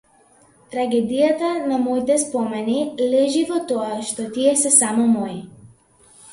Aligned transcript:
Трагедијата 0.75 1.49
на 1.73 1.77
моите 1.83 2.17
спомени 2.23 2.79
лежи 3.13 3.45
во 3.53 3.61
тоа 3.75 3.93
што 4.11 4.29
тие 4.41 4.59
се 4.65 4.75
само 4.81 5.09
мои. 5.15 5.41